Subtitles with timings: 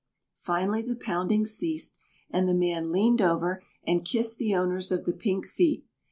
[0.39, 1.95] Finally the pounding ceased
[2.31, 5.85] and the man leaned over and kissed the owners of the pink feet.